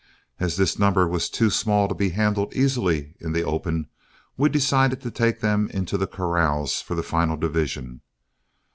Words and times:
As 0.39 0.57
this 0.57 0.79
number 0.79 1.07
was 1.07 1.29
too 1.29 1.51
small 1.51 1.87
to 1.87 1.93
be 1.93 2.09
handled 2.09 2.55
easily 2.55 3.13
in 3.19 3.33
the 3.33 3.43
open, 3.43 3.87
we 4.35 4.49
decided 4.49 4.99
to 5.01 5.11
take 5.11 5.41
them 5.41 5.69
into 5.69 5.95
the 5.95 6.07
corrals 6.07 6.81
for 6.81 6.95
the 6.95 7.03
final 7.03 7.37
division. 7.37 8.01